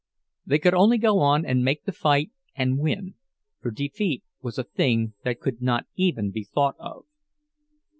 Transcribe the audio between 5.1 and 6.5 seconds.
that could not even be